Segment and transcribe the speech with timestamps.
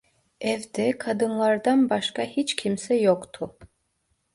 [0.41, 3.57] Evde kadınlardan başka hiç kimse yoktu.